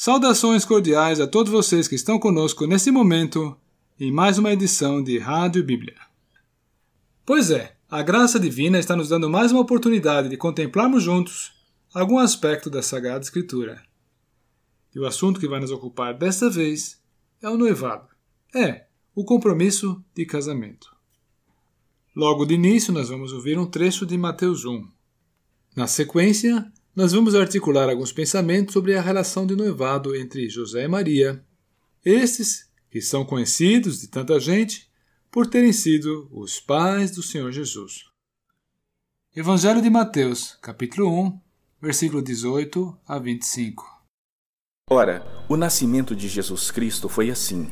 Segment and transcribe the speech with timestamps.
[0.00, 3.58] Saudações cordiais a todos vocês que estão conosco nesse momento
[3.98, 5.96] em mais uma edição de Rádio Bíblia.
[7.26, 11.52] Pois é, a graça divina está nos dando mais uma oportunidade de contemplarmos juntos
[11.92, 13.82] algum aspecto da Sagrada Escritura.
[14.94, 17.02] E o assunto que vai nos ocupar desta vez
[17.42, 18.06] é o noivado.
[18.54, 18.86] É,
[19.16, 20.94] o compromisso de casamento.
[22.14, 24.88] Logo de início, nós vamos ouvir um trecho de Mateus 1.
[25.74, 30.88] Na sequência, nós vamos articular alguns pensamentos sobre a relação de noivado entre José e
[30.88, 31.40] Maria.
[32.04, 34.90] Estes, que são conhecidos de tanta gente
[35.30, 38.02] por terem sido os pais do Senhor Jesus.
[39.32, 41.40] Evangelho de Mateus, capítulo 1,
[41.80, 43.84] versículo 18 a 25.
[44.90, 47.70] Ora, o nascimento de Jesus Cristo foi assim.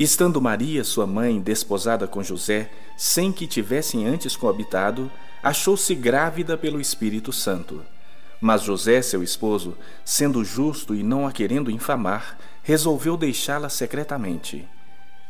[0.00, 5.08] Estando Maria, sua mãe, desposada com José, sem que tivessem antes coabitado,
[5.44, 7.93] achou-se grávida pelo Espírito Santo.
[8.40, 14.66] Mas José, seu esposo, sendo justo e não a querendo infamar, resolveu deixá-la secretamente.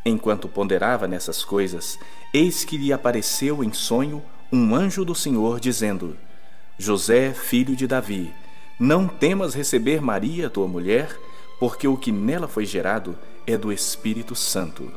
[0.04, 1.98] Enquanto ponderava nessas coisas,
[2.32, 6.16] eis que lhe apareceu em sonho um anjo do Senhor, dizendo:
[6.78, 8.32] José, filho de Davi,
[8.78, 11.16] não temas receber Maria, tua mulher,
[11.58, 14.92] porque o que nela foi gerado é do Espírito Santo.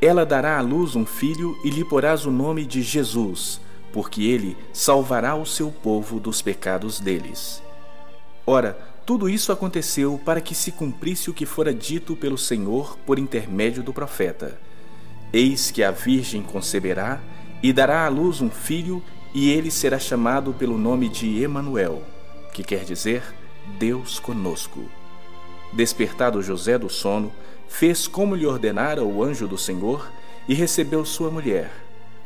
[0.00, 3.60] Ela dará à luz um filho e lhe porás o nome de Jesus
[3.92, 7.62] porque ele salvará o seu povo dos pecados deles.
[8.46, 13.18] Ora, tudo isso aconteceu para que se cumprisse o que fora dito pelo Senhor por
[13.18, 14.58] intermédio do profeta.
[15.32, 17.20] Eis que a Virgem conceberá
[17.62, 19.02] e dará à luz um filho,
[19.34, 22.02] e ele será chamado pelo nome de Emanuel,
[22.52, 23.22] que quer dizer
[23.78, 24.88] Deus conosco.
[25.72, 27.32] Despertado José do sono,
[27.68, 30.10] fez como lhe ordenara o anjo do Senhor
[30.48, 31.70] e recebeu sua mulher.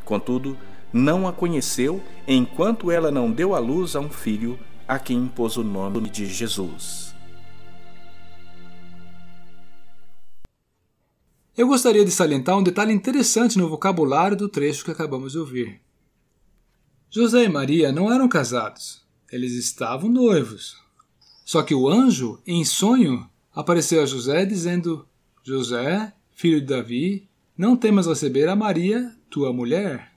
[0.05, 0.57] Contudo,
[0.95, 4.57] não a conheceu enquanto ela não deu à luz a um filho
[4.87, 7.13] a quem impôs o nome de Jesus.
[11.57, 15.81] Eu gostaria de salientar um detalhe interessante no vocabulário do trecho que acabamos de ouvir.
[17.11, 20.77] José e Maria não eram casados, eles estavam noivos.
[21.45, 25.07] Só que o anjo, em sonho, apareceu a José dizendo:
[25.43, 30.14] José, filho de Davi, não temas receber a Maria, tua mulher.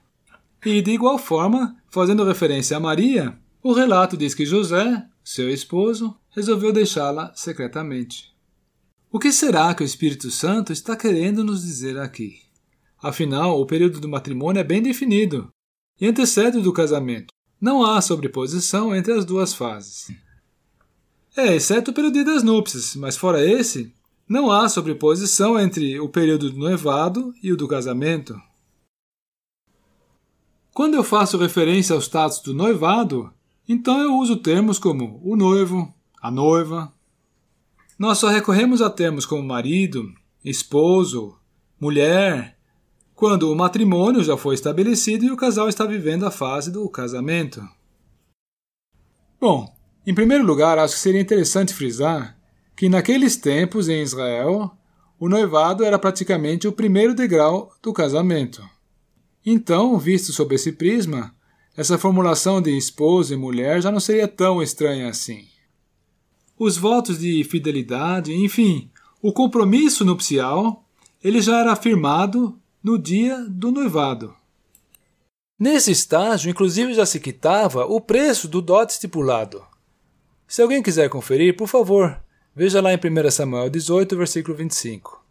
[0.64, 6.16] E, de igual forma, fazendo referência a Maria, o relato diz que José, seu esposo,
[6.30, 8.32] resolveu deixá-la secretamente.
[9.10, 12.40] O que será que o Espírito Santo está querendo nos dizer aqui?
[13.02, 15.48] Afinal, o período do matrimônio é bem definido
[16.00, 17.32] e antecede o do casamento.
[17.60, 20.12] Não há sobreposição entre as duas fases.
[21.36, 23.92] É, exceto o período das núpcias, mas fora esse,
[24.28, 28.38] não há sobreposição entre o período do noivado e o do casamento.
[30.78, 33.32] Quando eu faço referência ao status do noivado,
[33.68, 36.94] então eu uso termos como o noivo, a noiva.
[37.98, 41.36] Nós só recorremos a termos como marido, esposo,
[41.80, 42.56] mulher,
[43.12, 47.60] quando o matrimônio já foi estabelecido e o casal está vivendo a fase do casamento.
[49.40, 49.74] Bom,
[50.06, 52.38] em primeiro lugar, acho que seria interessante frisar
[52.76, 54.70] que naqueles tempos em Israel,
[55.18, 58.77] o noivado era praticamente o primeiro degrau do casamento.
[59.50, 61.34] Então, visto sob esse prisma,
[61.74, 65.48] essa formulação de esposo e mulher já não seria tão estranha assim.
[66.58, 68.90] Os votos de fidelidade, enfim,
[69.22, 70.84] o compromisso nupcial,
[71.24, 74.34] ele já era afirmado no dia do noivado.
[75.58, 79.64] Nesse estágio, inclusive, já se quitava o preço do dote estipulado.
[80.46, 82.22] Se alguém quiser conferir, por favor,
[82.54, 85.24] veja lá em 1 Samuel 18, versículo 25.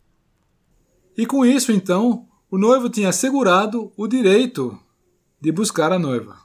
[1.16, 4.80] E com isso, então, o noivo tinha assegurado o direito
[5.40, 6.38] de buscar a noiva.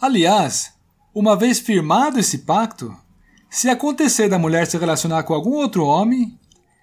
[0.00, 0.72] Aliás,
[1.12, 2.96] uma vez firmado esse pacto,
[3.50, 6.38] se acontecer da mulher se relacionar com algum outro homem,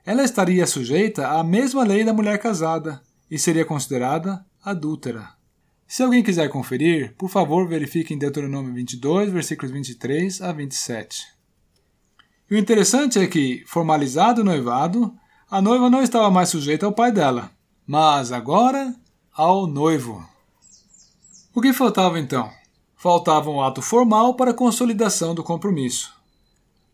[0.06, 5.30] ela estaria sujeita à mesma lei da mulher casada e seria considerada adúltera.
[5.88, 11.24] Se alguém quiser conferir, por favor verifique em Deuteronômio 22, versículos 23 a 27.
[12.52, 15.16] E o interessante é que, formalizado o noivado,
[15.50, 17.52] a noiva não estava mais sujeita ao pai dela,
[17.90, 18.96] mas agora
[19.34, 20.24] ao noivo.
[21.56, 22.48] O que faltava então?
[22.96, 26.14] Faltava um ato formal para a consolidação do compromisso,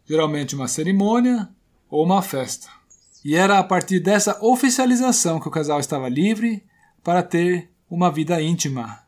[0.06, 1.50] geralmente uma cerimônia
[1.90, 2.70] ou uma festa.
[3.26, 6.64] E era a partir dessa oficialização que o casal estava livre
[7.04, 9.04] para ter uma vida íntima,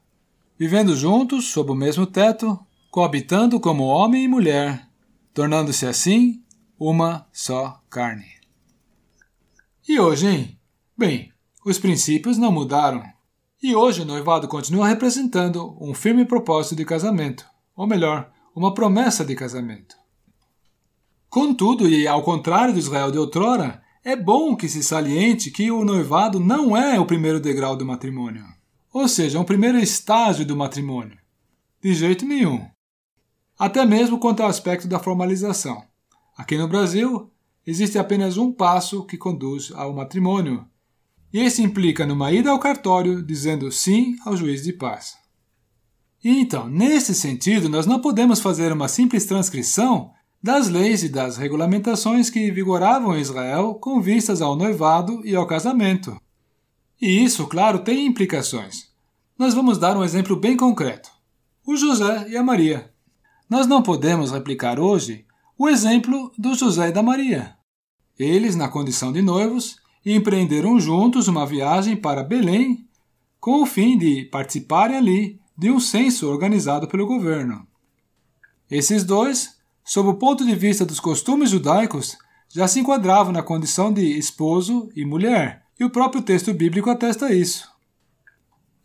[0.60, 2.60] vivendo juntos sob o mesmo teto,
[2.92, 4.86] coabitando como homem e mulher,
[5.34, 6.44] tornando-se assim
[6.78, 8.28] uma só carne.
[9.88, 10.60] E hoje, hein?
[10.98, 11.32] Bem,
[11.70, 13.04] os princípios não mudaram.
[13.62, 19.26] E hoje o noivado continua representando um firme propósito de casamento, ou melhor, uma promessa
[19.26, 19.96] de casamento.
[21.30, 25.84] Contudo, e ao contrário do Israel de outrora, é bom que se saliente que o
[25.84, 28.46] noivado não é o primeiro degrau do matrimônio,
[28.94, 31.18] ou seja, um primeiro estágio do matrimônio.
[31.84, 32.66] De jeito nenhum.
[33.60, 35.84] Até mesmo quanto ao aspecto da formalização.
[36.38, 37.30] Aqui no Brasil,
[37.66, 40.66] existe apenas um passo que conduz ao matrimônio,
[41.34, 45.16] e esse implica numa ida ao cartório dizendo sim ao juiz de paz.
[46.24, 51.38] E então, nesse sentido, nós não podemos fazer uma simples transcrição das leis e das
[51.38, 56.20] regulamentações que vigoravam em Israel com vistas ao noivado e ao casamento.
[57.02, 58.88] E isso, claro, tem implicações.
[59.38, 61.10] Nós vamos dar um exemplo bem concreto:
[61.66, 62.92] o José e a Maria.
[63.50, 65.26] Nós não podemos replicar hoje
[65.58, 67.56] o exemplo do José e da Maria.
[68.18, 69.78] Eles, na condição de noivos,
[70.14, 72.88] empreenderam juntos uma viagem para Belém
[73.40, 77.68] com o fim de participarem ali de um censo organizado pelo governo.
[78.70, 82.18] Esses dois, sob o ponto de vista dos costumes judaicos,
[82.54, 87.34] já se enquadravam na condição de esposo e mulher, e o próprio texto bíblico atesta
[87.34, 87.70] isso.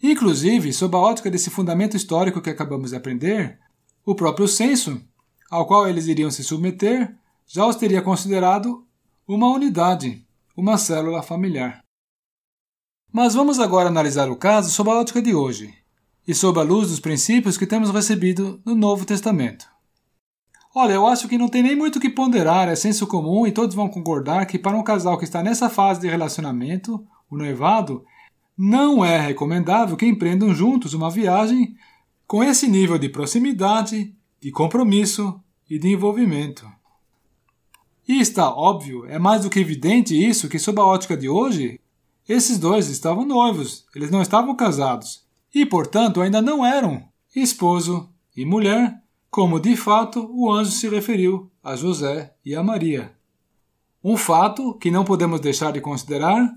[0.02, 3.58] Inclusive, sob a ótica desse fundamento histórico que acabamos de aprender,
[4.04, 5.00] o próprio censo,
[5.50, 7.14] ao qual eles iriam se submeter,
[7.46, 8.84] já os teria considerado
[9.26, 10.26] uma unidade,
[10.56, 11.82] uma célula familiar.
[13.12, 15.74] Mas vamos agora analisar o caso sob a ótica de hoje
[16.26, 19.66] e sob a luz dos princípios que temos recebido no Novo Testamento.
[20.74, 23.52] Olha, eu acho que não tem nem muito o que ponderar, é senso comum e
[23.52, 28.04] todos vão concordar que para um casal que está nessa fase de relacionamento, o noivado,
[28.56, 31.74] não é recomendável que empreendam juntos uma viagem
[32.26, 35.38] com esse nível de proximidade, de compromisso
[35.68, 36.66] e de envolvimento.
[38.12, 41.80] E está óbvio, é mais do que evidente isso, que sob a ótica de hoje,
[42.28, 45.24] esses dois estavam noivos, eles não estavam casados,
[45.54, 51.50] e portanto ainda não eram esposo e mulher, como de fato o anjo se referiu
[51.64, 53.16] a José e a Maria.
[54.04, 56.52] Um fato que não podemos deixar de considerar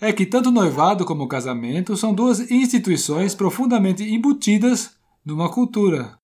[0.00, 6.16] é que tanto noivado como casamento são duas instituições profundamente embutidas numa cultura.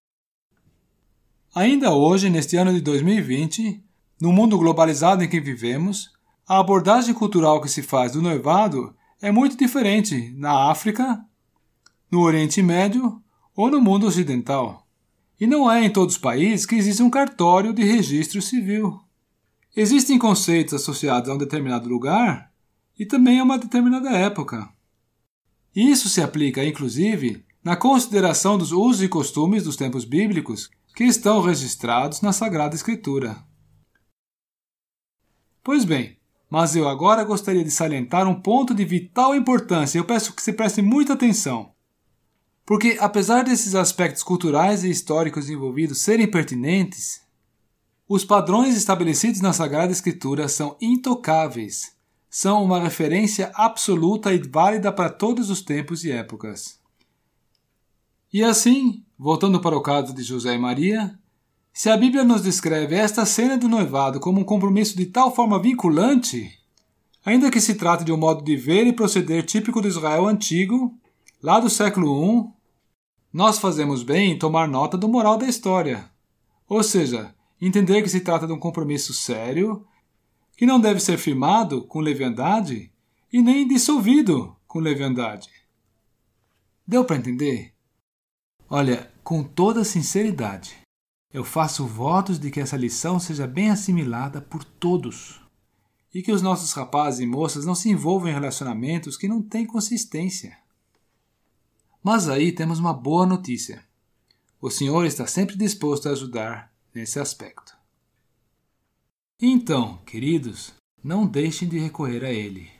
[1.52, 3.84] Ainda hoje, neste ano de 2020,
[4.20, 6.10] no mundo globalizado em que vivemos,
[6.48, 11.24] a abordagem cultural que se faz do noivado é muito diferente na África,
[12.10, 13.20] no Oriente Médio
[13.54, 14.86] ou no mundo ocidental.
[15.40, 19.00] E não é em todos os países que existe um cartório de registro civil.
[19.76, 22.50] Existem conceitos associados a um determinado lugar
[22.98, 24.68] e também a uma determinada época.
[25.74, 31.42] Isso se aplica, inclusive, na consideração dos usos e costumes dos tempos bíblicos que estão
[31.42, 33.44] registrados na Sagrada Escritura.
[35.66, 36.16] Pois bem,
[36.48, 40.52] mas eu agora gostaria de salientar um ponto de vital importância eu peço que se
[40.52, 41.72] preste muita atenção.
[42.64, 47.20] Porque, apesar desses aspectos culturais e históricos envolvidos serem pertinentes,
[48.08, 51.96] os padrões estabelecidos na Sagrada Escritura são intocáveis,
[52.30, 56.78] são uma referência absoluta e válida para todos os tempos e épocas.
[58.32, 61.18] E assim, voltando para o caso de José e Maria,
[61.76, 65.60] se a Bíblia nos descreve esta cena do noivado como um compromisso de tal forma
[65.60, 66.58] vinculante,
[67.22, 70.98] ainda que se trate de um modo de ver e proceder típico do Israel antigo,
[71.42, 72.50] lá do século I,
[73.30, 76.10] nós fazemos bem em tomar nota do moral da história.
[76.66, 79.86] Ou seja, entender que se trata de um compromisso sério,
[80.56, 82.90] que não deve ser firmado com leviandade
[83.30, 85.50] e nem dissolvido com leviandade.
[86.86, 87.74] Deu para entender?
[88.66, 90.85] Olha, com toda sinceridade,
[91.36, 95.38] eu faço votos de que essa lição seja bem assimilada por todos
[96.14, 99.66] e que os nossos rapazes e moças não se envolvam em relacionamentos que não têm
[99.66, 100.56] consistência.
[102.02, 103.84] Mas aí temos uma boa notícia.
[104.58, 107.76] O Senhor está sempre disposto a ajudar nesse aspecto.
[109.38, 110.72] Então, queridos,
[111.04, 112.70] não deixem de recorrer a Ele.